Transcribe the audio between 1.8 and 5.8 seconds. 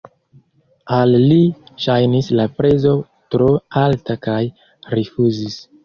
ŝajnis la prezo tro alta kaj rifuzis.